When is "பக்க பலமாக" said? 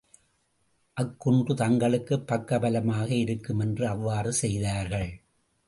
2.27-3.13